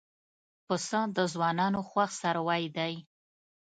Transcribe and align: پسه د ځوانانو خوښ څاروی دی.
پسه 0.67 0.99
د 1.15 1.17
ځوانانو 1.33 1.79
خوښ 1.89 2.09
څاروی 2.21 2.63
دی. 2.77 2.93